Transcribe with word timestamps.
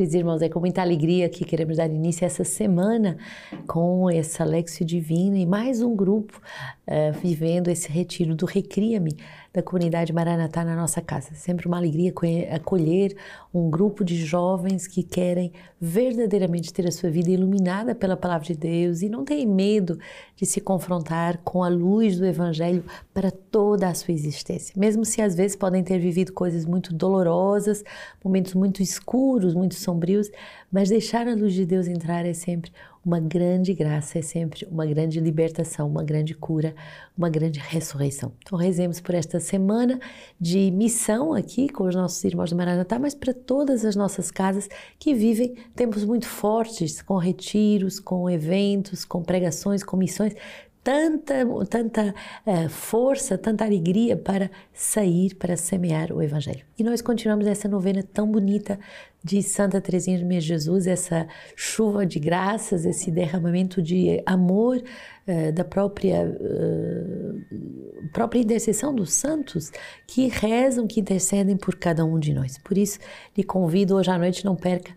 Queridos 0.00 0.14
irmãos, 0.14 0.40
é 0.40 0.48
com 0.48 0.60
muita 0.60 0.80
alegria 0.80 1.28
que 1.28 1.44
queremos 1.44 1.76
dar 1.76 1.86
início 1.90 2.24
a 2.24 2.26
essa 2.26 2.42
semana 2.42 3.18
com 3.66 4.08
essa 4.08 4.44
Lexio 4.44 4.82
Divina 4.82 5.36
e 5.36 5.44
mais 5.44 5.82
um 5.82 5.94
grupo 5.94 6.40
uh, 6.88 7.12
vivendo 7.20 7.68
esse 7.68 7.92
retiro 7.92 8.34
do 8.34 8.46
Recria-me 8.46 9.14
da 9.52 9.62
comunidade 9.62 10.12
Maranatá 10.12 10.64
na 10.64 10.76
nossa 10.76 11.00
casa. 11.00 11.34
Sempre 11.34 11.66
uma 11.66 11.76
alegria 11.76 12.12
acolher 12.52 13.16
um 13.52 13.68
grupo 13.68 14.04
de 14.04 14.24
jovens 14.24 14.86
que 14.86 15.02
querem 15.02 15.52
verdadeiramente 15.80 16.72
ter 16.72 16.86
a 16.86 16.92
sua 16.92 17.10
vida 17.10 17.30
iluminada 17.30 17.94
pela 17.94 18.16
palavra 18.16 18.46
de 18.46 18.54
Deus 18.54 19.02
e 19.02 19.08
não 19.08 19.24
têm 19.24 19.46
medo 19.46 19.98
de 20.36 20.46
se 20.46 20.60
confrontar 20.60 21.38
com 21.38 21.64
a 21.64 21.68
luz 21.68 22.18
do 22.18 22.26
Evangelho 22.26 22.84
para 23.12 23.30
toda 23.30 23.88
a 23.88 23.94
sua 23.94 24.14
existência. 24.14 24.74
Mesmo 24.78 25.04
se 25.04 25.20
às 25.20 25.34
vezes 25.34 25.56
podem 25.56 25.82
ter 25.82 25.98
vivido 25.98 26.32
coisas 26.32 26.64
muito 26.64 26.94
dolorosas, 26.94 27.82
momentos 28.22 28.54
muito 28.54 28.82
escuros, 28.82 29.54
muito 29.54 29.74
sombrios, 29.74 30.30
mas 30.70 30.88
deixar 30.88 31.26
a 31.26 31.34
luz 31.34 31.54
de 31.54 31.66
Deus 31.66 31.88
entrar 31.88 32.24
é 32.24 32.32
sempre 32.32 32.70
uma 33.04 33.18
grande 33.18 33.72
graça, 33.72 34.18
é 34.18 34.22
sempre 34.22 34.66
uma 34.70 34.84
grande 34.84 35.20
libertação, 35.20 35.88
uma 35.88 36.02
grande 36.02 36.34
cura, 36.34 36.74
uma 37.16 37.30
grande 37.30 37.58
ressurreição. 37.58 38.32
Então, 38.42 38.58
rezemos 38.58 39.00
por 39.00 39.14
esta 39.14 39.40
semana 39.40 39.98
de 40.38 40.70
missão 40.70 41.32
aqui 41.32 41.68
com 41.68 41.84
os 41.84 41.94
nossos 41.94 42.22
irmãos 42.24 42.50
do 42.50 42.56
Maranatá, 42.56 42.98
mas 42.98 43.14
para 43.14 43.32
todas 43.32 43.84
as 43.84 43.96
nossas 43.96 44.30
casas 44.30 44.68
que 44.98 45.14
vivem 45.14 45.54
tempos 45.74 46.04
muito 46.04 46.26
fortes, 46.26 47.00
com 47.00 47.16
retiros, 47.16 47.98
com 47.98 48.28
eventos, 48.28 49.04
com 49.04 49.22
pregações, 49.22 49.82
com 49.82 49.96
missões 49.96 50.34
tanta, 50.82 51.46
tanta 51.68 52.14
uh, 52.46 52.68
força, 52.68 53.36
tanta 53.36 53.64
alegria 53.64 54.16
para 54.16 54.50
sair, 54.72 55.34
para 55.34 55.56
semear 55.56 56.12
o 56.12 56.22
Evangelho. 56.22 56.64
E 56.78 56.82
nós 56.82 57.02
continuamos 57.02 57.46
essa 57.46 57.68
novena 57.68 58.02
tão 58.02 58.30
bonita 58.30 58.78
de 59.22 59.42
Santa 59.42 59.80
Teresinha 59.80 60.18
de 60.18 60.40
Jesus, 60.40 60.86
essa 60.86 61.26
chuva 61.54 62.06
de 62.06 62.18
graças, 62.18 62.86
esse 62.86 63.10
derramamento 63.10 63.82
de 63.82 64.22
amor 64.24 64.76
uh, 64.78 65.52
da 65.52 65.64
própria, 65.64 66.24
uh, 66.24 68.08
própria 68.12 68.40
intercessão 68.40 68.94
dos 68.94 69.12
santos 69.12 69.70
que 70.06 70.28
rezam, 70.28 70.86
que 70.86 71.00
intercedem 71.00 71.56
por 71.56 71.76
cada 71.76 72.04
um 72.04 72.18
de 72.18 72.32
nós. 72.32 72.56
Por 72.58 72.78
isso, 72.78 72.98
lhe 73.36 73.44
convido 73.44 73.96
hoje 73.96 74.10
à 74.10 74.18
noite, 74.18 74.44
não 74.44 74.56
perca 74.56 74.92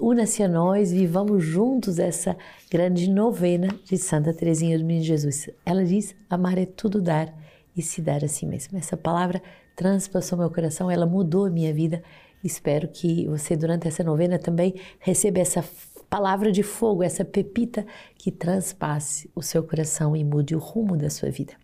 una-se 0.00 0.42
a 0.42 0.48
nós, 0.48 0.92
vivamos 0.92 1.44
juntos 1.44 1.98
essa 1.98 2.36
grande 2.70 3.10
novena 3.10 3.68
de 3.84 3.98
Santa 3.98 4.32
Teresinha 4.32 4.78
do 4.78 4.84
Menino 4.84 5.04
Jesus. 5.04 5.50
Ela 5.66 5.84
diz: 5.84 6.14
amar 6.30 6.56
é 6.56 6.64
tudo 6.64 7.02
dar 7.02 7.34
e 7.76 7.82
se 7.82 8.00
dar 8.00 8.24
a 8.24 8.28
si 8.28 8.46
mesmo. 8.46 8.78
Essa 8.78 8.96
palavra 8.96 9.42
transpassou 9.76 10.38
meu 10.38 10.50
coração, 10.50 10.90
ela 10.90 11.06
mudou 11.06 11.44
a 11.44 11.50
minha 11.50 11.72
vida. 11.72 12.02
Espero 12.42 12.88
que 12.88 13.26
você, 13.26 13.56
durante 13.56 13.88
essa 13.88 14.04
novena, 14.04 14.38
também 14.38 14.74
receba 14.98 15.40
essa 15.40 15.64
palavra 16.08 16.50
de 16.50 16.62
fogo, 16.62 17.02
essa 17.02 17.24
pepita 17.24 17.86
que 18.16 18.30
transpasse 18.30 19.30
o 19.34 19.42
seu 19.42 19.62
coração 19.62 20.16
e 20.16 20.24
mude 20.24 20.54
o 20.54 20.58
rumo 20.58 20.96
da 20.96 21.10
sua 21.10 21.30
vida. 21.30 21.54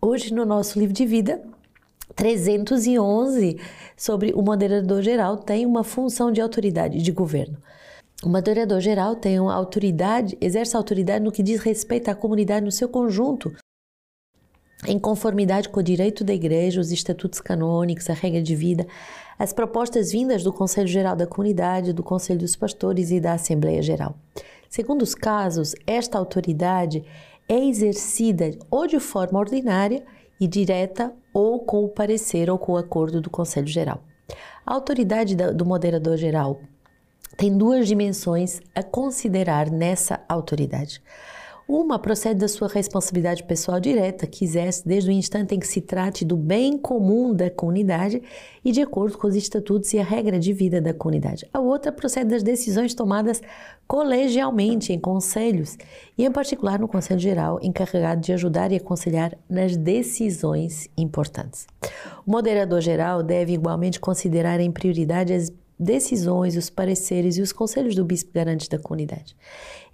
Hoje, 0.00 0.32
no 0.32 0.44
nosso 0.44 0.78
livro 0.78 0.94
de 0.94 1.06
vida, 1.06 1.42
311 2.14 3.58
sobre 3.96 4.32
o 4.34 4.42
moderador 4.42 5.02
geral 5.02 5.36
tem 5.36 5.64
uma 5.64 5.82
função 5.82 6.30
de 6.30 6.40
autoridade 6.40 7.00
de 7.00 7.12
governo. 7.12 7.58
O 8.22 8.28
moderador 8.28 8.80
geral 8.80 9.16
tem 9.16 9.40
uma 9.40 9.54
autoridade, 9.54 10.36
exerce 10.40 10.76
autoridade 10.76 11.24
no 11.24 11.32
que 11.32 11.42
diz 11.42 11.60
respeito 11.60 12.08
à 12.08 12.14
comunidade 12.14 12.64
no 12.64 12.70
seu 12.70 12.88
conjunto, 12.88 13.52
em 14.86 14.98
conformidade 14.98 15.68
com 15.68 15.80
o 15.80 15.82
direito 15.82 16.24
da 16.24 16.34
igreja, 16.34 16.80
os 16.80 16.90
estatutos 16.90 17.40
canônicos, 17.40 18.10
a 18.10 18.14
regra 18.14 18.42
de 18.42 18.56
vida, 18.56 18.86
as 19.38 19.52
propostas 19.52 20.10
vindas 20.10 20.42
do 20.42 20.52
Conselho 20.52 20.88
Geral 20.88 21.14
da 21.14 21.26
Comunidade, 21.26 21.92
do 21.92 22.02
Conselho 22.02 22.40
dos 22.40 22.56
Pastores 22.56 23.10
e 23.10 23.20
da 23.20 23.34
Assembleia 23.34 23.80
Geral. 23.82 24.16
Segundo 24.68 25.02
os 25.02 25.14
casos, 25.14 25.74
esta 25.86 26.18
autoridade 26.18 27.04
é 27.48 27.58
exercida 27.64 28.50
ou 28.70 28.86
de 28.86 28.98
forma 28.98 29.38
ordinária 29.38 30.02
e 30.40 30.48
direta 30.48 31.12
ou 31.32 31.60
com 31.60 31.84
o 31.84 31.88
parecer 31.88 32.50
ou 32.50 32.58
com 32.58 32.72
o 32.72 32.76
acordo 32.76 33.20
do 33.20 33.30
Conselho 33.30 33.66
Geral. 33.66 34.02
A 34.64 34.74
autoridade 34.74 35.36
do 35.36 35.64
moderador 35.64 36.16
geral 36.16 36.60
tem 37.36 37.56
duas 37.56 37.86
dimensões 37.86 38.60
a 38.74 38.82
considerar 38.82 39.70
nessa 39.70 40.20
autoridade. 40.28 41.02
Uma 41.68 41.98
procede 41.98 42.40
da 42.40 42.48
sua 42.48 42.68
responsabilidade 42.68 43.44
pessoal 43.44 43.78
direta, 43.78 44.26
que 44.26 44.44
exerce 44.44 44.86
desde 44.86 45.10
o 45.10 45.12
instante 45.12 45.54
em 45.54 45.60
que 45.60 45.66
se 45.66 45.80
trate 45.80 46.24
do 46.24 46.36
bem 46.36 46.76
comum 46.76 47.32
da 47.32 47.48
comunidade 47.50 48.20
e 48.64 48.72
de 48.72 48.82
acordo 48.82 49.16
com 49.16 49.28
os 49.28 49.36
estatutos 49.36 49.92
e 49.94 49.98
a 49.98 50.02
regra 50.02 50.38
de 50.38 50.52
vida 50.52 50.80
da 50.80 50.92
comunidade. 50.92 51.48
A 51.52 51.60
outra 51.60 51.92
procede 51.92 52.30
das 52.30 52.42
decisões 52.42 52.94
tomadas 52.94 53.40
colegialmente 53.86 54.92
em 54.92 54.98
conselhos 54.98 55.78
e, 56.18 56.24
em 56.24 56.32
particular, 56.32 56.78
no 56.78 56.88
Conselho 56.88 57.20
Geral, 57.20 57.58
encarregado 57.62 58.20
de 58.20 58.32
ajudar 58.32 58.72
e 58.72 58.76
aconselhar 58.76 59.36
nas 59.48 59.76
decisões 59.76 60.88
importantes. 60.96 61.66
O 62.26 62.30
moderador 62.30 62.80
geral 62.80 63.22
deve 63.22 63.52
igualmente 63.52 64.00
considerar 64.00 64.60
em 64.60 64.70
prioridade 64.70 65.32
as 65.32 65.52
decisões, 65.82 66.56
os 66.56 66.70
pareceres 66.70 67.36
e 67.36 67.42
os 67.42 67.52
conselhos 67.52 67.94
do 67.94 68.04
bispo 68.04 68.30
garante 68.32 68.68
da 68.68 68.78
comunidade. 68.78 69.36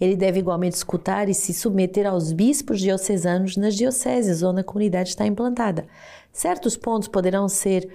Ele 0.01 0.15
deve 0.15 0.39
igualmente 0.39 0.77
escutar 0.77 1.29
e 1.29 1.35
se 1.35 1.53
submeter 1.53 2.07
aos 2.07 2.33
bispos 2.33 2.81
diocesanos 2.81 3.57
nas 3.57 3.75
dioceses 3.75 4.43
onde 4.43 4.61
a 4.61 4.65
comunidade 4.65 5.11
está 5.11 5.27
implantada. 5.27 5.87
Certos 6.33 6.77
pontos 6.77 7.09
poderão 7.09 7.49
ser 7.49 7.89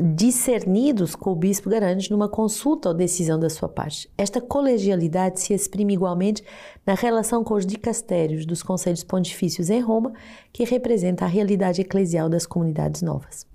discernidos 0.00 1.14
com 1.14 1.32
o 1.32 1.36
bispo 1.36 1.68
garante 1.68 2.10
numa 2.10 2.28
consulta 2.28 2.88
ou 2.88 2.94
decisão 2.94 3.38
da 3.38 3.50
sua 3.50 3.68
parte. 3.68 4.08
Esta 4.16 4.40
colegialidade 4.40 5.40
se 5.40 5.52
exprime 5.52 5.92
igualmente 5.92 6.42
na 6.86 6.94
relação 6.94 7.44
com 7.44 7.54
os 7.54 7.66
dicastérios 7.66 8.46
dos 8.46 8.62
conselhos 8.62 9.04
pontifícios 9.04 9.68
em 9.68 9.80
Roma, 9.80 10.12
que 10.52 10.64
representa 10.64 11.24
a 11.24 11.28
realidade 11.28 11.82
eclesial 11.82 12.28
das 12.28 12.46
comunidades 12.46 13.02
novas. 13.02 13.51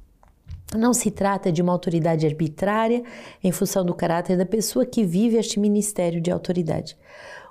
Não 0.76 0.94
se 0.94 1.10
trata 1.10 1.52
de 1.52 1.62
uma 1.62 1.72
autoridade 1.72 2.26
arbitrária 2.26 3.02
em 3.42 3.52
função 3.52 3.86
do 3.86 3.94
caráter 3.94 4.38
da 4.38 4.46
pessoa 4.46 4.86
que 4.86 5.04
vive 5.04 5.38
este 5.38 5.60
ministério 5.60 6.20
de 6.20 6.30
autoridade. 6.30 6.98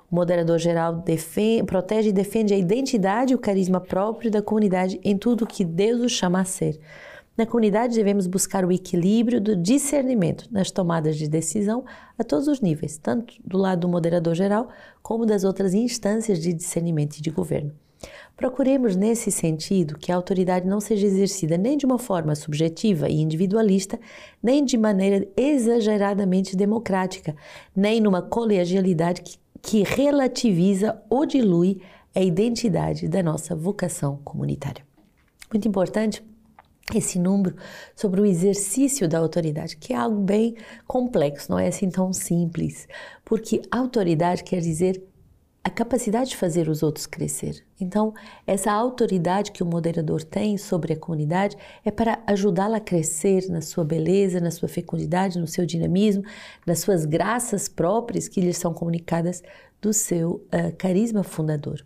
O 0.09 0.15
moderador 0.15 0.59
geral 0.59 0.95
defende, 0.95 1.63
protege 1.63 2.09
e 2.09 2.13
defende 2.13 2.53
a 2.53 2.57
identidade 2.57 3.33
e 3.33 3.35
o 3.35 3.39
carisma 3.39 3.81
próprio 3.81 4.29
da 4.29 4.41
comunidade 4.41 4.99
em 5.03 5.17
tudo 5.17 5.47
que 5.47 5.65
Deus 5.65 6.01
o 6.01 6.07
chama 6.07 6.41
a 6.41 6.45
ser. 6.45 6.79
Na 7.35 7.45
comunidade 7.45 7.95
devemos 7.95 8.25
buscar 8.25 8.63
o 8.63 8.71
equilíbrio 8.71 9.41
do 9.41 9.55
discernimento 9.55 10.47
nas 10.51 10.71
tomadas 10.71 11.17
de 11.17 11.27
decisão 11.27 11.85
a 12.17 12.23
todos 12.23 12.47
os 12.47 12.61
níveis, 12.61 12.97
tanto 12.97 13.33
do 13.43 13.57
lado 13.57 13.81
do 13.81 13.89
moderador 13.89 14.33
geral 14.33 14.69
como 15.01 15.25
das 15.25 15.43
outras 15.43 15.73
instâncias 15.73 16.39
de 16.39 16.53
discernimento 16.53 17.17
e 17.17 17.21
de 17.21 17.29
governo. 17.29 17.71
Procuremos, 18.35 18.95
nesse 18.95 19.31
sentido, 19.31 19.97
que 19.97 20.11
a 20.11 20.15
autoridade 20.15 20.67
não 20.67 20.79
seja 20.79 21.07
exercida 21.07 21.57
nem 21.57 21.75
de 21.75 21.85
uma 21.85 21.97
forma 21.97 22.35
subjetiva 22.35 23.09
e 23.09 23.19
individualista, 23.19 23.99
nem 24.41 24.63
de 24.63 24.77
maneira 24.77 25.27
exageradamente 25.35 26.55
democrática, 26.55 27.35
nem 27.75 27.99
numa 27.99 28.21
colegialidade 28.21 29.21
que, 29.23 29.37
que 29.61 29.83
relativiza 29.83 31.01
ou 31.09 31.25
dilui 31.25 31.81
a 32.13 32.21
identidade 32.21 33.07
da 33.07 33.23
nossa 33.23 33.55
vocação 33.55 34.19
comunitária. 34.23 34.85
Muito 35.51 35.67
importante 35.67 36.23
esse 36.95 37.19
número 37.19 37.55
sobre 37.95 38.21
o 38.21 38.25
exercício 38.25 39.07
da 39.09 39.19
autoridade, 39.19 39.77
que 39.77 39.93
é 39.93 39.95
algo 39.95 40.21
bem 40.21 40.55
complexo, 40.85 41.51
não 41.51 41.59
é 41.59 41.67
assim 41.67 41.89
tão 41.89 42.13
simples, 42.13 42.87
porque 43.25 43.61
autoridade 43.71 44.43
quer 44.43 44.61
dizer 44.61 45.03
a 45.67 45.69
capacidade 45.69 46.29
de 46.29 46.37
fazer 46.37 46.69
os 46.69 46.81
outros 46.81 47.05
crescer. 47.05 47.61
Então, 47.77 48.13
essa 48.47 48.71
autoridade 48.71 49.51
que 49.51 49.61
o 49.61 49.65
moderador 49.65 50.23
tem 50.23 50.57
sobre 50.57 50.93
a 50.93 50.97
comunidade 50.97 51.57
é 51.83 51.91
para 51.91 52.23
ajudá-la 52.25 52.77
a 52.77 52.79
crescer 52.79 53.49
na 53.49 53.59
sua 53.59 53.83
beleza, 53.83 54.39
na 54.39 54.49
sua 54.49 54.69
fecundidade, 54.69 55.37
no 55.37 55.45
seu 55.45 55.65
dinamismo, 55.65 56.23
nas 56.65 56.79
suas 56.79 57.03
graças 57.03 57.67
próprias 57.67 58.29
que 58.29 58.39
lhes 58.39 58.57
são 58.57 58.73
comunicadas 58.73 59.43
do 59.81 59.91
seu 59.91 60.35
uh, 60.35 60.73
carisma 60.77 61.21
fundador. 61.21 61.85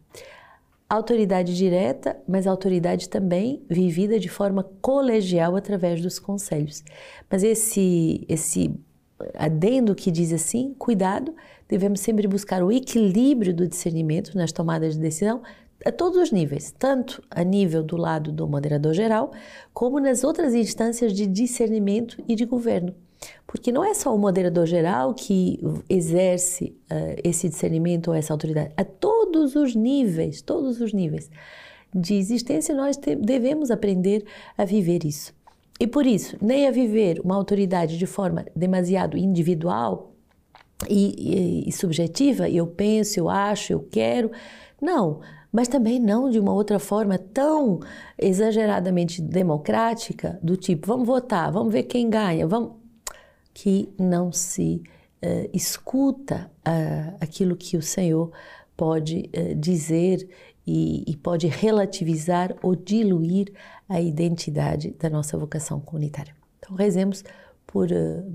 Autoridade 0.88 1.58
direta, 1.58 2.22
mas 2.28 2.46
autoridade 2.46 3.10
também 3.10 3.66
vivida 3.68 4.20
de 4.20 4.30
forma 4.30 4.64
colegial 4.80 5.56
através 5.56 6.04
dos 6.04 6.20
conselhos. 6.20 6.84
Mas 7.28 7.42
esse, 7.42 8.28
esse 8.30 8.80
adendo 9.34 9.96
que 9.96 10.12
diz 10.12 10.32
assim: 10.34 10.74
cuidado, 10.78 11.34
devemos 11.68 12.00
sempre 12.00 12.28
buscar 12.28 12.64
o 12.64 12.72
equilíbrio 12.72 13.54
do 13.54 13.68
discernimento 13.68 14.36
nas 14.36 14.52
tomadas 14.52 14.96
de 14.96 15.02
decisão 15.02 15.42
a 15.86 15.92
todos 15.92 16.18
os 16.18 16.32
níveis, 16.32 16.74
tanto 16.78 17.24
a 17.30 17.44
nível 17.44 17.82
do 17.82 17.98
lado 17.98 18.32
do 18.32 18.48
moderador 18.48 18.94
geral, 18.94 19.32
como 19.74 20.00
nas 20.00 20.24
outras 20.24 20.54
instâncias 20.54 21.14
de 21.14 21.26
discernimento 21.26 22.18
e 22.28 22.36
de 22.36 22.46
governo. 22.46 22.94
Porque 23.46 23.72
não 23.72 23.84
é 23.84 23.94
só 23.94 24.14
o 24.16 24.18
moderador 24.18 24.66
geral 24.66 25.14
que 25.14 25.60
exerce 25.90 26.76
uh, 26.92 27.20
esse 27.24 27.50
discernimento 27.50 28.08
ou 28.10 28.14
essa 28.14 28.34
autoridade, 28.34 28.72
a 28.76 28.84
todos 28.84 29.56
os 29.56 29.76
níveis, 29.76 30.42
todos 30.42 30.82
os 30.82 30.94
níveis 30.94 31.30
de 31.94 32.16
existência, 32.16 32.74
nós 32.74 32.98
devemos 32.98 33.70
aprender 33.70 34.24
a 34.58 34.64
viver 34.64 35.06
isso. 35.06 35.34
E 35.82 35.88
por 35.88 36.06
isso, 36.06 36.38
nem 36.40 36.68
a 36.68 36.72
viver 36.72 37.20
uma 37.24 37.34
autoridade 37.36 37.98
de 37.98 38.06
forma 38.06 38.46
demasiado 38.56 39.18
individual, 39.18 40.14
e, 40.88 41.64
e, 41.66 41.70
e 41.70 41.72
subjetiva, 41.72 42.48
eu 42.48 42.68
penso, 42.68 43.20
eu 43.20 43.28
acho, 43.28 43.74
eu 43.74 43.80
quero. 43.80 44.30
Não, 44.80 45.22
mas 45.52 45.68
também 45.68 46.00
não 46.00 46.30
de 46.30 46.40
uma 46.40 46.54
outra 46.54 46.78
forma 46.78 47.18
tão 47.18 47.80
exageradamente 48.16 49.24
democrática, 49.24 50.40
do 50.44 50.56
tipo, 50.56 50.86
vamos 50.86 51.08
votar, 51.08 51.52
vamos 51.52 51.74
ver 51.74 51.84
quem 51.84 52.12
ganha, 52.12 52.46
vamos. 52.46 52.74
que 53.52 53.90
não 53.98 54.32
se 54.32 54.84
uh, 55.26 55.50
escuta 55.52 56.52
uh, 56.60 57.18
aquilo 57.20 57.56
que 57.56 57.76
o 57.76 57.82
Senhor 57.82 58.32
pode 58.78 59.32
uh, 59.36 59.56
dizer 59.56 60.30
e, 60.66 61.04
e 61.08 61.16
pode 61.18 61.48
relativizar 61.48 62.56
ou 62.62 62.76
diluir 62.76 63.52
a 63.90 64.00
identidade 64.00 64.92
da 65.00 65.10
nossa 65.10 65.38
vocação 65.38 65.80
comunitária. 65.80 66.36
Então, 66.60 66.76
rezemos 66.76 67.24
por, 67.72 67.88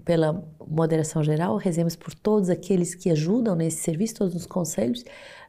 pela 0.05 0.43
moderação 0.67 1.23
geral, 1.23 1.57
rezemos 1.59 1.95
por 1.95 2.15
todos 2.15 2.49
aqueles 2.49 2.95
que 2.95 3.11
ajudam 3.11 3.55
nesse 3.55 3.83
serviço, 3.83 4.15
todos 4.15 4.35
os 4.35 4.47
conselhos, 4.47 5.05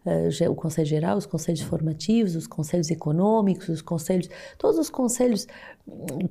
uh, 0.06 0.51
o 0.51 0.56
Conselho 0.56 0.88
Geral, 0.88 1.18
os 1.18 1.25
conselhos 1.25 1.62
formativos, 1.62 2.35
os 2.35 2.47
conselhos 2.47 2.91
econômicos, 2.91 3.69
os 3.69 3.81
conselhos, 3.81 4.30
todos 4.57 4.77
os 4.77 4.89
conselhos 4.89 5.47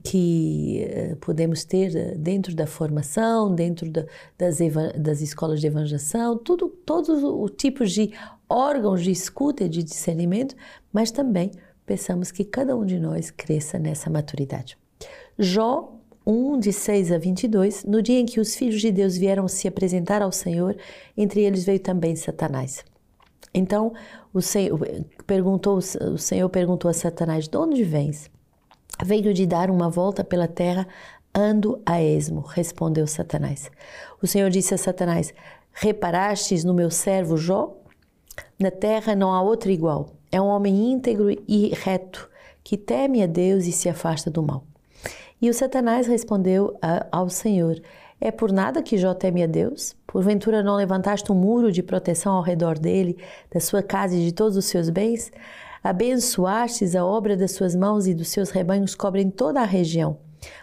que 0.05 0.87
uh, 1.13 1.17
podemos 1.17 1.65
ter 1.65 2.19
dentro 2.19 2.55
da 2.55 2.67
formação, 2.67 3.55
dentro 3.55 3.91
da, 3.91 4.05
das, 4.37 4.59
das 4.99 5.23
escolas 5.23 5.59
de 5.59 5.67
evangelização, 5.67 6.37
tudo, 6.37 6.69
todos 6.69 7.23
os 7.23 7.51
tipos 7.57 7.91
de 7.91 8.13
órgãos 8.49 9.03
de 9.03 9.11
escuta 9.11 9.65
e 9.65 9.69
de 9.69 9.83
discernimento, 9.83 10.55
mas 10.93 11.11
também 11.11 11.51
pensamos 11.85 12.31
que 12.31 12.45
cada 12.45 12.77
um 12.77 12.85
de 12.85 12.99
nós 12.99 13.31
cresça 13.31 13.79
nessa 13.79 14.11
maturidade. 14.11 14.77
Jó 15.39 15.93
1, 16.27 16.59
de 16.59 16.73
6 16.73 17.13
a 17.13 17.19
22, 17.19 17.85
no 17.85 18.03
dia 18.03 18.19
em 18.19 18.27
que 18.27 18.41
os 18.41 18.57
filhos 18.57 18.81
de 18.81 18.91
Deus 18.91 19.17
vieram 19.17 19.47
se 19.47 19.69
apresentar 19.69 20.23
ao 20.23 20.33
Senhor, 20.33 20.77
entre 21.17 21.43
eles 21.43 21.65
veio 21.65 21.79
também 21.79 22.17
Satanás. 22.17 22.85
Então, 23.55 23.93
o 24.35 24.43
Senhor 24.43 24.79
perguntou, 25.27 25.79
o 25.79 26.19
Senhor 26.19 26.49
perguntou 26.49 26.91
a 26.91 26.95
Satanás: 26.95 27.49
De 27.49 27.57
onde 27.57 27.85
vens? 27.85 28.29
Venho 29.05 29.33
de 29.33 29.47
dar 29.47 29.71
uma 29.71 29.89
volta 29.89 30.25
pela 30.25 30.49
terra, 30.49 30.87
ando 31.35 31.81
a 31.87 32.03
esmo, 32.03 32.41
respondeu 32.41 33.07
Satanás. 33.07 33.71
O 34.21 34.27
Senhor 34.27 34.51
disse 34.51 34.75
a 34.75 34.79
Satanás: 34.79 35.33
Reparastes 35.73 36.65
no 36.65 36.75
meu 36.75 36.91
servo 36.91 37.37
Jó? 37.37 37.77
Na 38.59 38.71
terra 38.71 39.15
não 39.15 39.33
há 39.33 39.43
outro 39.43 39.71
igual. 39.71 40.11
É 40.33 40.41
um 40.41 40.47
homem 40.47 40.93
íntegro 40.93 41.31
e 41.47 41.69
reto, 41.75 42.29
que 42.65 42.77
teme 42.77 43.23
a 43.23 43.27
Deus 43.27 43.67
e 43.67 43.73
se 43.73 43.89
afasta 43.89 44.31
do 44.31 44.43
mal. 44.43 44.65
E 45.41 45.51
o 45.51 45.55
Satanás 45.55 46.07
respondeu 46.07 46.77
a, 46.81 47.07
ao 47.13 47.29
Senhor: 47.29 47.81
É 48.21 48.31
por 48.31 48.51
nada 48.51 48.83
que 48.83 48.97
Jó 48.97 49.15
teme 49.15 49.43
a 49.43 49.47
Deus? 49.47 49.95
Porventura 50.07 50.63
não 50.63 50.77
levantaste 50.77 51.31
um 51.31 51.35
muro 51.35 51.71
de 51.71 51.83
proteção 51.83 52.35
ao 52.35 52.43
redor 52.43 52.79
dele, 52.79 53.19
da 53.53 53.61
sua 53.61 53.83
casa 53.83 54.17
e 54.17 54.25
de 54.25 54.33
todos 54.33 54.57
os 54.57 54.65
seus 54.65 54.89
bens? 54.89 55.31
Abençoastes 55.85 56.97
a 56.97 57.05
obra 57.05 57.37
das 57.37 57.53
suas 57.53 57.77
mãos 57.77 58.07
e 58.07 58.15
dos 58.15 58.29
seus 58.29 58.51
rebanhos 58.51 58.95
cobrem 58.95 59.31
toda 59.31 59.61
a 59.61 59.65
região. 59.65 60.19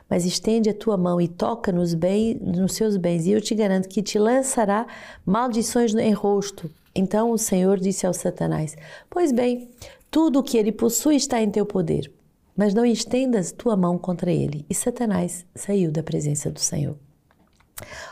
Mas 0.10 0.26
estende 0.26 0.70
a 0.70 0.74
tua 0.74 0.98
mão 0.98 1.22
e 1.22 1.28
toca 1.28 1.72
nos, 1.72 1.94
bens, 1.94 2.38
nos 2.42 2.74
seus 2.74 2.98
bens, 2.98 3.26
e 3.26 3.32
eu 3.32 3.42
te 3.42 3.56
garanto 3.56 3.88
que 3.88 4.02
te 4.02 4.20
lançará 4.20 4.86
maldições 5.26 5.94
em 5.96 6.12
rosto. 6.12 6.70
Então 6.96 7.32
o 7.32 7.38
Senhor 7.38 7.80
disse 7.80 8.06
ao 8.06 8.14
Satanás: 8.14 8.76
Pois 9.10 9.32
bem, 9.32 9.70
tudo 10.12 10.40
o 10.40 10.44
que 10.44 10.58
ele 10.58 10.72
possui 10.72 11.16
está 11.16 11.42
em 11.42 11.50
teu 11.50 11.66
poder 11.66 12.12
mas 12.56 12.74
não 12.74 12.86
estendas 12.86 13.52
tua 13.52 13.76
mão 13.76 13.98
contra 13.98 14.32
ele. 14.32 14.66
E 14.70 14.76
Satanás 14.76 15.46
saiu 15.56 15.92
da 15.92 16.04
presença 16.04 16.52
do 16.52 16.60
Senhor. 16.60 16.96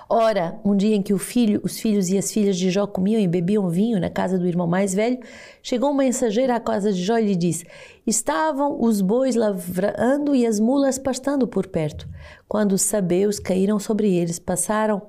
Ora, 0.09 0.59
um 0.65 0.75
dia 0.75 0.95
em 0.95 1.01
que 1.01 1.17
filho, 1.17 1.61
os 1.63 1.79
filhos 1.79 2.09
e 2.09 2.17
as 2.17 2.31
filhas 2.31 2.57
de 2.57 2.69
Jó 2.69 2.87
comiam 2.87 3.21
e 3.21 3.27
bebiam 3.27 3.69
vinho 3.69 3.99
na 3.99 4.09
casa 4.09 4.37
do 4.37 4.47
irmão 4.47 4.67
mais 4.67 4.93
velho, 4.93 5.19
chegou 5.61 5.91
um 5.91 5.95
mensageiro 5.95 6.51
à 6.51 6.59
casa 6.59 6.91
de 6.91 7.01
Jó 7.01 7.17
e 7.17 7.25
lhe 7.27 7.35
disse: 7.35 7.65
Estavam 8.05 8.81
os 8.81 8.99
bois 8.99 9.35
lavrando 9.35 10.35
e 10.35 10.45
as 10.45 10.59
mulas 10.59 10.97
pastando 10.97 11.47
por 11.47 11.67
perto. 11.67 12.09
Quando 12.49 12.73
os 12.73 12.81
sabeus 12.81 13.39
caíram 13.39 13.79
sobre 13.79 14.13
eles, 14.13 14.39
passaram 14.39 15.01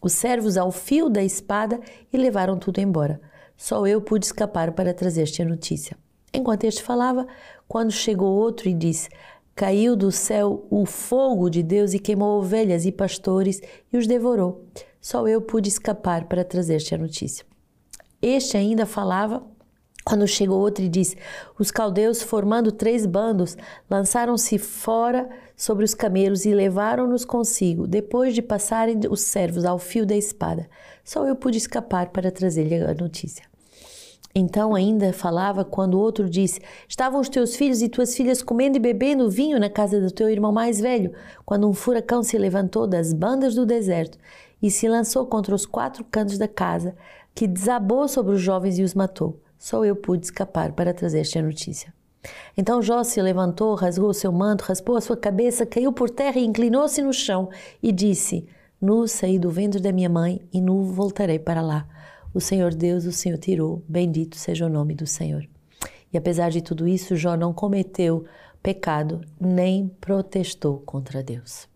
os 0.00 0.12
servos 0.12 0.56
ao 0.56 0.70
fio 0.70 1.08
da 1.08 1.22
espada 1.22 1.80
e 2.12 2.16
levaram 2.16 2.58
tudo 2.58 2.78
embora. 2.78 3.20
Só 3.56 3.86
eu 3.86 4.00
pude 4.00 4.26
escapar 4.26 4.72
para 4.72 4.94
trazer-te 4.94 5.42
a 5.42 5.44
notícia. 5.44 5.96
Enquanto 6.32 6.64
este 6.64 6.82
falava, 6.82 7.26
quando 7.66 7.90
chegou 7.90 8.32
outro 8.32 8.68
e 8.68 8.74
disse: 8.74 9.08
Caiu 9.54 9.96
do 9.96 10.12
céu 10.12 10.66
o 10.70 10.86
fogo 10.86 11.50
de 11.50 11.62
Deus 11.62 11.92
e 11.92 11.98
queimou 11.98 12.38
ovelhas 12.38 12.86
e 12.86 12.92
pastores 12.92 13.60
e 13.92 13.96
os 13.96 14.06
devorou. 14.06 14.64
Só 15.00 15.26
eu 15.26 15.40
pude 15.40 15.68
escapar 15.68 16.26
para 16.26 16.44
trazer-te 16.44 16.94
a 16.94 16.98
notícia. 16.98 17.44
Este 18.22 18.56
ainda 18.56 18.86
falava 18.86 19.44
quando 20.08 20.26
chegou 20.26 20.58
outro 20.58 20.82
e 20.82 20.88
disse: 20.88 21.16
Os 21.58 21.70
caldeus, 21.70 22.22
formando 22.22 22.72
três 22.72 23.04
bandos, 23.04 23.58
lançaram-se 23.90 24.56
fora 24.56 25.28
sobre 25.54 25.84
os 25.84 25.92
camelos 25.92 26.46
e 26.46 26.54
levaram-nos 26.54 27.26
consigo, 27.26 27.86
depois 27.86 28.34
de 28.34 28.40
passarem 28.40 28.98
os 29.10 29.20
servos 29.20 29.66
ao 29.66 29.78
fio 29.78 30.06
da 30.06 30.16
espada. 30.16 30.66
Só 31.04 31.26
eu 31.26 31.36
pude 31.36 31.58
escapar 31.58 32.08
para 32.08 32.30
trazer-lhe 32.30 32.76
a 32.76 32.94
notícia. 32.94 33.44
Então 34.34 34.74
ainda 34.74 35.12
falava 35.12 35.62
quando 35.62 36.00
outro 36.00 36.30
disse: 36.30 36.60
Estavam 36.88 37.20
os 37.20 37.28
teus 37.28 37.54
filhos 37.54 37.82
e 37.82 37.88
tuas 37.88 38.16
filhas 38.16 38.42
comendo 38.42 38.78
e 38.78 38.80
bebendo 38.80 39.30
vinho 39.30 39.60
na 39.60 39.68
casa 39.68 40.00
do 40.00 40.10
teu 40.10 40.30
irmão 40.30 40.52
mais 40.52 40.80
velho, 40.80 41.12
quando 41.44 41.68
um 41.68 41.74
furacão 41.74 42.22
se 42.22 42.38
levantou 42.38 42.86
das 42.86 43.12
bandas 43.12 43.54
do 43.54 43.66
deserto 43.66 44.16
e 44.62 44.70
se 44.70 44.88
lançou 44.88 45.26
contra 45.26 45.54
os 45.54 45.66
quatro 45.66 46.02
cantos 46.02 46.38
da 46.38 46.48
casa, 46.48 46.96
que 47.34 47.46
desabou 47.46 48.08
sobre 48.08 48.34
os 48.34 48.40
jovens 48.40 48.78
e 48.78 48.82
os 48.82 48.94
matou. 48.94 49.38
Só 49.58 49.84
eu 49.84 49.96
pude 49.96 50.26
escapar 50.26 50.72
para 50.72 50.94
trazer-te 50.94 51.38
a 51.38 51.42
notícia. 51.42 51.92
Então 52.56 52.82
Jó 52.82 53.02
se 53.02 53.20
levantou, 53.20 53.74
rasgou 53.74 54.12
seu 54.12 54.32
manto, 54.32 54.62
raspou 54.62 54.96
a 54.96 55.00
sua 55.00 55.16
cabeça, 55.16 55.66
caiu 55.66 55.92
por 55.92 56.10
terra 56.10 56.38
e 56.38 56.44
inclinou-se 56.44 57.00
no 57.02 57.12
chão 57.12 57.48
e 57.82 57.92
disse: 57.92 58.46
Nu 58.80 59.06
saí 59.06 59.38
do 59.38 59.50
ventre 59.50 59.80
da 59.80 59.92
minha 59.92 60.08
mãe 60.08 60.40
e 60.52 60.60
nu 60.60 60.82
voltarei 60.84 61.38
para 61.38 61.62
lá. 61.62 61.86
O 62.34 62.40
Senhor 62.40 62.74
Deus, 62.74 63.04
o 63.04 63.12
Senhor 63.12 63.38
tirou, 63.38 63.82
bendito 63.88 64.36
seja 64.36 64.66
o 64.66 64.68
nome 64.68 64.94
do 64.94 65.06
Senhor. 65.06 65.48
E 66.12 66.16
apesar 66.16 66.50
de 66.50 66.62
tudo 66.62 66.86
isso, 66.86 67.16
Jó 67.16 67.36
não 67.36 67.52
cometeu 67.52 68.24
pecado 68.62 69.20
nem 69.40 69.88
protestou 70.00 70.80
contra 70.80 71.22
Deus. 71.22 71.68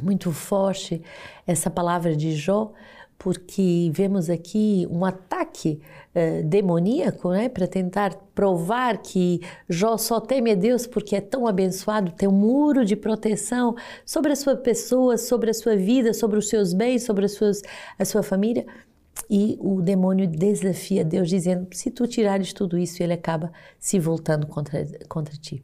Muito 0.00 0.30
forte 0.30 1.02
essa 1.46 1.70
palavra 1.70 2.14
de 2.14 2.34
Jó, 2.34 2.72
porque 3.18 3.90
vemos 3.92 4.28
aqui 4.28 4.86
um 4.90 5.04
ataque 5.04 5.80
uh, 6.14 6.42
demoníaco, 6.44 7.30
né, 7.30 7.48
para 7.48 7.66
tentar 7.66 8.14
provar 8.34 8.98
que 8.98 9.40
Jó 9.68 9.96
só 9.96 10.20
teme 10.20 10.52
a 10.52 10.54
Deus 10.54 10.86
porque 10.86 11.16
é 11.16 11.20
tão 11.20 11.46
abençoado, 11.46 12.12
tem 12.12 12.28
um 12.28 12.32
muro 12.32 12.84
de 12.84 12.94
proteção 12.94 13.74
sobre 14.04 14.32
a 14.32 14.36
sua 14.36 14.56
pessoa, 14.56 15.16
sobre 15.16 15.50
a 15.50 15.54
sua 15.54 15.76
vida, 15.76 16.12
sobre 16.12 16.38
os 16.38 16.48
seus 16.48 16.72
bens, 16.72 17.04
sobre 17.04 17.24
as 17.24 17.32
suas, 17.32 17.62
a 17.98 18.04
sua 18.04 18.22
família. 18.22 18.66
E 19.28 19.58
o 19.60 19.82
demônio 19.82 20.28
desafia 20.28 21.04
Deus, 21.04 21.28
dizendo: 21.28 21.66
se 21.72 21.90
tu 21.90 22.06
tirares 22.06 22.52
tudo 22.52 22.78
isso, 22.78 23.02
ele 23.02 23.12
acaba 23.12 23.52
se 23.78 23.98
voltando 23.98 24.46
contra, 24.46 24.86
contra 25.08 25.36
ti. 25.36 25.62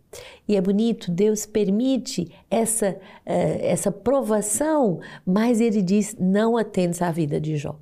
E 0.48 0.56
é 0.56 0.60
bonito, 0.60 1.10
Deus 1.10 1.46
permite 1.46 2.28
essa, 2.50 2.90
uh, 2.90 3.58
essa 3.60 3.92
provação, 3.92 5.00
mas 5.24 5.60
ele 5.60 5.80
diz: 5.80 6.16
não 6.18 6.56
atendes 6.56 7.00
à 7.00 7.10
vida 7.10 7.40
de 7.40 7.56
Jó. 7.56 7.78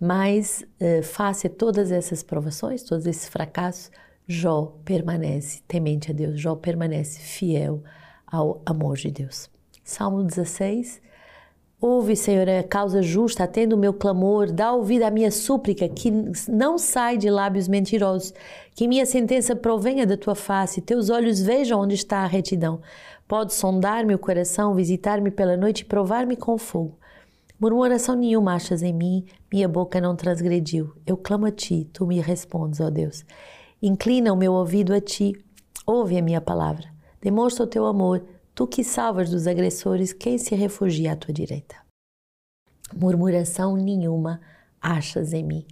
Mas, 0.00 0.64
uh, 0.80 1.02
face 1.02 1.46
a 1.46 1.50
todas 1.50 1.90
essas 1.90 2.22
provações, 2.22 2.82
todos 2.82 3.06
esses 3.06 3.28
fracassos, 3.28 3.90
Jó 4.26 4.78
permanece 4.84 5.62
temente 5.66 6.10
a 6.10 6.14
Deus, 6.14 6.38
Jó 6.38 6.54
permanece 6.54 7.18
fiel 7.18 7.82
ao 8.26 8.60
amor 8.66 8.98
de 8.98 9.10
Deus. 9.10 9.48
Salmo 9.82 10.22
16, 10.22 11.00
Ouve, 11.80 12.16
Senhor, 12.16 12.48
a 12.48 12.64
causa 12.64 13.00
justa, 13.00 13.44
atenda 13.44 13.76
o 13.76 13.78
meu 13.78 13.94
clamor, 13.94 14.50
dá 14.50 14.72
ouvido 14.72 15.04
à 15.04 15.10
minha 15.12 15.30
súplica, 15.30 15.88
que 15.88 16.10
não 16.48 16.76
sai 16.76 17.16
de 17.16 17.30
lábios 17.30 17.68
mentirosos, 17.68 18.34
que 18.74 18.88
minha 18.88 19.06
sentença 19.06 19.54
provenha 19.54 20.04
da 20.04 20.16
tua 20.16 20.34
face, 20.34 20.80
teus 20.80 21.08
olhos 21.08 21.40
vejam 21.40 21.80
onde 21.80 21.94
está 21.94 22.18
a 22.18 22.26
retidão. 22.26 22.80
Pode 23.28 23.54
sondar 23.54 24.04
meu 24.04 24.18
coração, 24.18 24.74
visitar-me 24.74 25.30
pela 25.30 25.56
noite 25.56 25.82
e 25.82 25.84
provar-me 25.84 26.34
com 26.34 26.58
fogo. 26.58 26.98
Murmuração 27.60 28.16
nenhuma 28.16 28.54
achas 28.54 28.82
em 28.82 28.92
mim, 28.92 29.24
minha 29.52 29.68
boca 29.68 30.00
não 30.00 30.16
transgrediu. 30.16 30.92
Eu 31.06 31.16
clamo 31.16 31.46
a 31.46 31.52
ti, 31.52 31.88
tu 31.92 32.04
me 32.06 32.20
respondes, 32.20 32.80
ó 32.80 32.90
Deus. 32.90 33.24
Inclina 33.80 34.32
o 34.32 34.36
meu 34.36 34.52
ouvido 34.52 34.92
a 34.92 35.00
ti, 35.00 35.32
ouve 35.86 36.18
a 36.18 36.22
minha 36.22 36.40
palavra. 36.40 36.88
Demonstra 37.22 37.64
o 37.64 37.68
teu 37.68 37.86
amor 37.86 38.24
Tu 38.58 38.66
que 38.66 38.82
salvas 38.82 39.30
dos 39.30 39.46
agressores 39.46 40.12
quem 40.12 40.36
se 40.36 40.52
refugia 40.52 41.12
à 41.12 41.16
tua 41.16 41.32
direita. 41.32 41.76
Murmuração 42.92 43.76
nenhuma 43.76 44.40
achas 44.82 45.32
em 45.32 45.44
mim. 45.44 45.64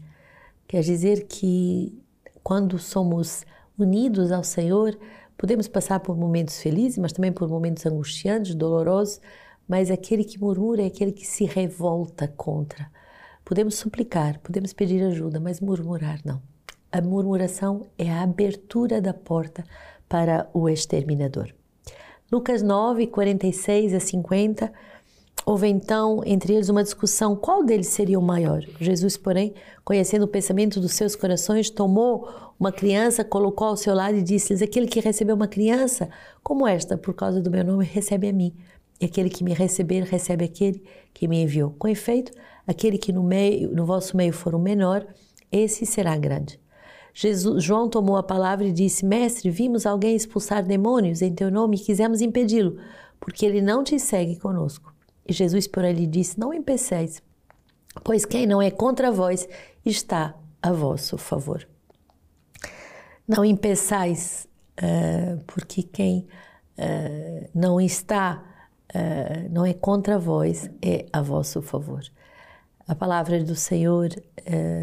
Quer 0.68 0.82
dizer 0.82 1.26
que 1.26 2.00
quando 2.44 2.78
somos 2.78 3.44
unidos 3.76 4.30
ao 4.30 4.44
Senhor, 4.44 4.96
podemos 5.36 5.66
passar 5.66 5.98
por 5.98 6.16
momentos 6.16 6.58
felizes, 6.58 6.96
mas 6.96 7.12
também 7.12 7.32
por 7.32 7.48
momentos 7.48 7.84
angustiantes, 7.84 8.54
dolorosos, 8.54 9.20
mas 9.66 9.90
aquele 9.90 10.22
que 10.22 10.38
murmura 10.38 10.84
é 10.84 10.86
aquele 10.86 11.10
que 11.10 11.26
se 11.26 11.44
revolta 11.44 12.28
contra 12.28 12.88
Podemos 13.44 13.74
suplicar, 13.74 14.38
podemos 14.38 14.72
pedir 14.72 15.02
ajuda, 15.02 15.40
mas 15.40 15.60
murmurar 15.60 16.20
não. 16.24 16.40
A 16.92 17.00
murmuração 17.00 17.84
é 17.98 18.08
a 18.08 18.22
abertura 18.22 19.02
da 19.02 19.12
porta 19.12 19.64
para 20.08 20.48
o 20.54 20.68
exterminador. 20.68 21.52
Lucas 22.30 22.62
9, 22.62 23.06
46 23.06 23.94
a 23.94 24.00
50 24.00 24.72
Houve 25.48 25.68
então 25.68 26.22
entre 26.26 26.54
eles 26.54 26.68
uma 26.68 26.82
discussão 26.82 27.36
qual 27.36 27.62
deles 27.62 27.86
seria 27.86 28.18
o 28.18 28.22
maior. 28.22 28.64
Jesus, 28.80 29.16
porém, 29.16 29.54
conhecendo 29.84 30.24
o 30.24 30.28
pensamento 30.28 30.80
dos 30.80 30.94
seus 30.94 31.14
corações, 31.14 31.70
tomou 31.70 32.28
uma 32.58 32.72
criança, 32.72 33.22
colocou 33.22 33.68
ao 33.68 33.76
seu 33.76 33.94
lado 33.94 34.16
e 34.16 34.22
disse-lhes: 34.22 34.60
Aquele 34.60 34.88
que 34.88 34.98
recebeu 34.98 35.36
uma 35.36 35.46
criança 35.46 36.08
como 36.42 36.66
esta, 36.66 36.98
por 36.98 37.14
causa 37.14 37.40
do 37.40 37.48
meu 37.48 37.64
nome, 37.64 37.84
recebe 37.84 38.28
a 38.28 38.32
mim. 38.32 38.52
E 39.00 39.04
aquele 39.04 39.30
que 39.30 39.44
me 39.44 39.54
receber, 39.54 40.02
recebe 40.02 40.44
aquele 40.44 40.82
que 41.14 41.28
me 41.28 41.40
enviou. 41.40 41.72
Com 41.78 41.86
efeito, 41.86 42.32
aquele 42.66 42.98
que 42.98 43.12
no, 43.12 43.22
meio, 43.22 43.70
no 43.72 43.86
vosso 43.86 44.16
meio 44.16 44.32
for 44.32 44.52
o 44.52 44.58
menor, 44.58 45.06
esse 45.52 45.86
será 45.86 46.16
grande. 46.16 46.58
Jesus, 47.18 47.64
João 47.64 47.88
tomou 47.88 48.18
a 48.18 48.22
palavra 48.22 48.66
e 48.66 48.72
disse: 48.72 49.02
Mestre, 49.02 49.48
vimos 49.48 49.86
alguém 49.86 50.14
expulsar 50.14 50.62
demônios 50.62 51.22
em 51.22 51.34
teu 51.34 51.50
nome 51.50 51.78
e 51.78 51.80
quisemos 51.80 52.20
impedi-lo, 52.20 52.76
porque 53.18 53.46
ele 53.46 53.62
não 53.62 53.82
te 53.82 53.98
segue 53.98 54.36
conosco. 54.36 54.94
E 55.26 55.32
Jesus 55.32 55.66
por 55.66 55.82
ali 55.82 56.06
disse: 56.06 56.38
Não 56.38 56.52
empeceis, 56.52 57.22
pois 58.04 58.26
quem 58.26 58.46
não 58.46 58.60
é 58.60 58.70
contra 58.70 59.10
vós 59.10 59.48
está 59.82 60.34
a 60.60 60.70
vosso 60.72 61.16
favor. 61.16 61.66
Não 63.26 63.42
empeçais, 63.46 64.46
uh, 64.78 65.42
porque 65.46 65.82
quem 65.84 66.26
uh, 66.78 67.48
não 67.54 67.80
está, 67.80 68.44
uh, 68.94 69.48
não 69.50 69.64
é 69.64 69.72
contra 69.72 70.18
vós, 70.18 70.68
é 70.82 71.06
a 71.10 71.22
vosso 71.22 71.62
favor. 71.62 72.02
A 72.86 72.94
palavra 72.94 73.42
do 73.42 73.56
Senhor 73.56 74.10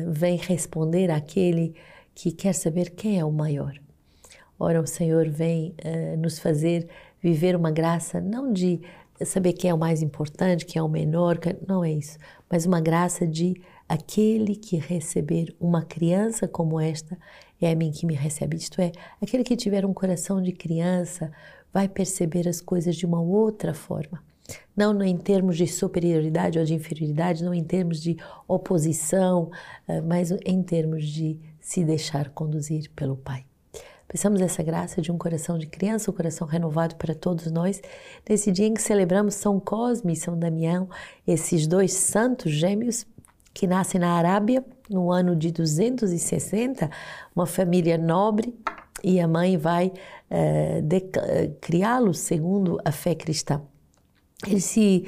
vem 0.10 0.36
responder 0.36 1.10
àquele 1.10 1.74
que 2.16 2.32
quer 2.32 2.54
saber 2.54 2.92
quem 2.92 3.20
é 3.20 3.26
o 3.26 3.32
maior. 3.32 3.74
Ora, 4.60 4.82
o 4.82 4.88
Senhor 4.88 5.30
vem 5.30 5.76
nos 6.20 6.40
fazer 6.40 6.88
viver 7.22 7.56
uma 7.56 7.72
graça 7.72 8.22
não 8.22 8.54
de 8.54 8.82
saber 9.26 9.54
quem 9.54 9.70
é 9.70 9.74
o 9.74 9.78
mais 9.78 10.02
importante, 10.02 10.66
quem 10.66 10.80
é 10.80 10.84
o 10.84 10.90
menor, 10.90 11.40
não 11.68 11.84
é 11.84 11.92
isso, 11.92 12.18
mas 12.50 12.66
uma 12.66 12.82
graça 12.82 13.26
de 13.26 13.56
aquele 13.88 14.56
que 14.56 14.78
receber 14.78 15.56
uma 15.60 15.84
criança 15.84 16.48
como 16.48 16.80
esta 16.80 17.18
é 17.62 17.72
a 17.72 17.76
mim 17.76 17.92
que 17.92 18.06
me 18.06 18.14
recebe. 18.14 18.58
Isto 18.58 18.82
é, 18.82 18.92
aquele 19.22 19.44
que 19.44 19.56
tiver 19.56 19.86
um 19.86 19.94
coração 19.94 20.42
de 20.42 20.52
criança 20.52 21.32
vai 21.74 21.88
perceber 21.88 22.48
as 22.48 22.62
coisas 22.62 22.96
de 22.96 23.06
uma 23.06 23.22
outra 23.22 23.74
forma. 23.74 24.22
Não 24.76 25.02
em 25.02 25.18
termos 25.18 25.56
de 25.58 25.68
superioridade 25.68 26.60
ou 26.60 26.66
de 26.66 26.74
inferioridade, 26.74 27.44
não 27.44 27.54
em 27.54 27.64
termos 27.64 28.02
de 28.02 28.18
oposição, 28.48 29.50
eh, 29.88 30.02
mas 30.02 30.32
em 30.46 30.62
termos 30.62 31.08
de 31.08 31.40
se 31.64 31.84
deixar 31.86 32.30
conduzir 32.30 32.92
pelo 32.94 33.16
Pai. 33.16 33.46
Peçamos 34.08 34.42
essa 34.42 34.62
graça 34.62 35.02
de 35.02 35.12
um 35.12 35.18
coração 35.18 35.58
de 35.58 35.66
criança, 35.66 36.12
um 36.12 36.14
coração 36.14 36.46
renovado 36.46 36.96
para 36.98 37.16
todos 37.16 37.50
nós, 37.50 37.82
nesse 38.30 38.52
dia 38.52 38.68
em 38.68 38.74
que 38.74 38.82
celebramos 38.82 39.34
São 39.34 39.60
Cosme 39.60 40.14
e 40.14 40.16
São 40.16 40.38
Damião, 40.38 40.88
esses 41.26 41.66
dois 41.66 41.94
santos 41.94 42.52
gêmeos 42.52 43.08
que 43.54 43.66
nascem 43.66 44.02
na 44.02 44.14
Arábia 44.14 44.64
no 44.90 45.12
ano 45.12 45.36
de 45.36 45.52
260, 45.52 46.92
uma 47.36 47.46
família 47.46 47.98
nobre, 47.98 48.54
e 49.04 49.20
a 49.20 49.28
mãe 49.28 49.58
vai 49.58 49.88
uh, 49.88 51.56
criá-los 51.62 52.20
segundo 52.20 52.78
a 52.84 52.92
fé 52.92 53.16
cristã. 53.16 53.62
Eles 54.46 54.66
se 54.66 55.06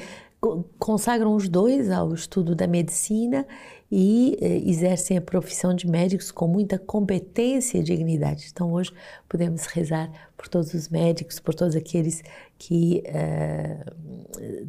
consagram 0.78 1.36
os 1.36 1.50
dois 1.50 1.90
ao 1.90 2.14
estudo 2.14 2.56
da 2.56 2.68
medicina 2.68 3.46
e 3.92 4.38
eh, 4.42 4.58
exercem 4.70 5.18
a 5.18 5.22
profissão 5.22 5.74
de 5.74 5.88
médicos 5.88 6.32
com 6.32 6.48
muita 6.48 6.78
competência 6.78 7.78
e 7.78 7.84
dignidade. 7.84 8.48
Então, 8.52 8.72
hoje 8.72 8.92
podemos 9.30 9.66
rezar 9.68 10.12
por 10.36 10.48
todos 10.48 10.74
os 10.74 10.90
médicos, 10.90 11.40
por 11.40 11.54
todos 11.54 11.76
aqueles 11.76 12.24
que 12.58 13.02
eh, 13.06 13.86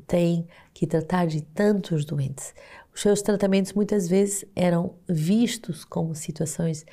têm 0.06 0.46
que 0.72 0.86
tratar 0.86 1.26
de 1.26 1.42
tantos 1.42 2.04
doentes. 2.04 2.54
Os 2.94 3.00
seus 3.00 3.20
tratamentos 3.20 3.72
muitas 3.72 4.08
vezes 4.08 4.44
eram 4.54 4.94
vistos 5.08 5.84
como 5.84 6.14
situações 6.14 6.84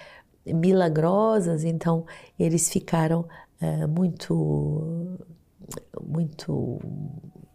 milagrosas, 0.46 1.63
então 1.63 2.06
eles 2.38 2.70
ficaram 2.70 3.25
eh, 3.62 3.88
muito, 3.88 5.18
muito 6.01 6.80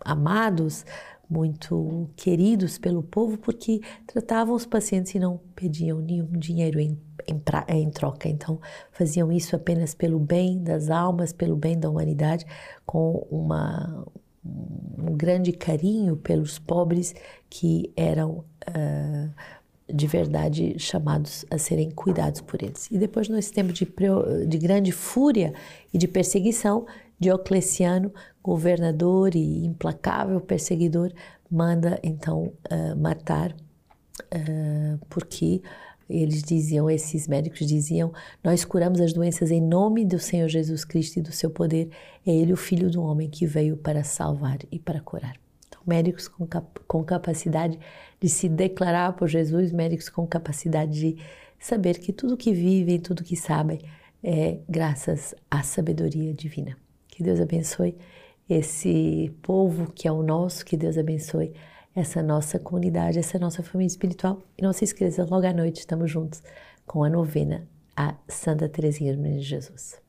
amados 0.05 0.85
muito 1.29 2.09
queridos 2.17 2.79
pelo 2.79 3.03
povo 3.03 3.37
porque 3.37 3.81
tratavam 4.07 4.55
os 4.55 4.65
pacientes 4.65 5.15
e 5.15 5.19
não 5.19 5.39
pediam 5.55 6.01
nenhum 6.01 6.31
dinheiro 6.33 6.81
em, 6.81 6.99
em, 7.27 7.41
em, 7.69 7.91
troca. 7.91 8.29
Então, 8.29 8.59
faziam 8.91 9.31
isso 9.31 9.55
apenas 9.55 9.95
pelo 9.95 10.19
bem 10.19 10.63
das 10.63 10.89
almas, 10.89 11.33
pelo 11.33 11.55
bem 11.55 11.79
da 11.79 11.91
humanidade, 11.91 12.47
com 12.87 13.27
uma, 13.31 14.07
um 14.45 15.17
grande 15.17 15.53
carinho 15.53 16.17
pelos 16.17 16.59
pobres 16.59 17.15
que 17.51 17.93
eram. 17.97 18.45
Uh, 18.69 19.31
de 19.91 20.07
verdade 20.07 20.79
chamados 20.79 21.47
a 21.51 21.57
serem 21.57 21.91
cuidados 21.91 22.43
por 22.43 22.63
eles. 22.63 22.91
E 22.91 22.99
depois, 22.99 23.27
nesse 23.29 23.51
tempo 23.51 23.73
de, 23.73 23.89
de 24.47 24.59
grande 24.59 24.93
fúria 24.93 25.55
e 25.93 25.97
de 25.97 26.07
perseguição, 26.07 26.87
Diocleciano, 27.19 28.13
governador 28.49 29.35
e 29.35 29.65
implacável 29.65 30.41
perseguidor, 30.41 31.13
manda 31.51 31.99
então 32.03 32.53
uh, 32.71 32.97
matar, 32.97 33.53
uh, 33.53 34.99
porque 35.09 35.63
eles 36.09 36.43
diziam, 36.43 36.89
esses 36.89 37.29
médicos 37.29 37.67
diziam: 37.67 38.13
Nós 38.43 38.65
curamos 38.65 39.01
as 39.01 39.13
doenças 39.13 39.51
em 39.51 39.61
nome 39.61 40.05
do 40.05 40.19
Senhor 40.19 40.49
Jesus 40.49 40.85
Cristo 40.85 41.19
e 41.19 41.23
do 41.23 41.31
seu 41.33 41.51
poder. 41.51 41.91
É 42.27 42.31
Ele 42.31 42.53
o 42.53 42.57
Filho 42.57 42.91
do 42.91 43.03
Homem 43.03 43.29
que 43.29 43.47
veio 43.47 43.77
para 43.77 44.03
salvar 44.03 44.59
e 44.73 44.79
para 44.79 45.01
curar. 45.01 45.37
Então, 45.69 45.83
médicos 45.87 46.27
com, 46.27 46.47
cap 46.47 46.67
com 46.87 47.05
capacidade 47.05 47.79
de 48.19 48.29
se 48.29 48.49
declarar 48.49 49.13
por 49.13 49.29
Jesus, 49.29 49.71
médicos 49.71 50.09
com 50.09 50.27
capacidade 50.27 50.93
de 50.93 51.23
saber 51.59 51.99
que 51.99 52.13
tudo 52.13 52.37
que 52.37 52.53
vivem, 52.53 52.99
tudo 52.99 53.23
que 53.23 53.37
sabem, 53.37 53.79
é 54.23 54.59
graças 54.69 55.35
à 55.51 55.63
sabedoria 55.63 56.33
divina. 56.33 56.77
Que 57.07 57.23
Deus 57.23 57.41
abençoe 57.41 57.97
esse 58.49 59.35
povo 59.43 59.93
que 59.93 60.09
é 60.09 60.13
o 60.13 60.23
nosso, 60.23 60.65
que 60.65 60.77
Deus 60.77 60.97
abençoe 60.97 61.53
essa 61.95 62.23
nossa 62.23 62.59
comunidade, 62.59 63.19
essa 63.19 63.39
nossa 63.39 63.63
família 63.63 63.89
espiritual. 63.89 64.43
E 64.57 64.63
não 64.63 64.73
se 64.73 64.85
esqueça, 64.85 65.27
logo 65.29 65.47
à 65.47 65.53
noite 65.53 65.81
estamos 65.81 66.11
juntos 66.11 66.43
com 66.87 67.05
a 67.05 67.11
novena 67.11 67.69
a 67.97 68.15
Santa 68.29 68.69
Teresinha 68.69 69.17
de 69.17 69.41
Jesus. 69.41 70.08